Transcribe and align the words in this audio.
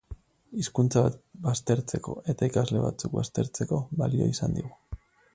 Hizkuntza 0.61 1.01
bat 1.09 1.17
baztertzeko 1.47 2.15
eta 2.33 2.49
ikasle 2.51 2.81
batzuk 2.85 3.13
baztertzeko 3.19 3.83
balio 4.01 4.31
izan 4.33 4.57
digu. 4.61 4.73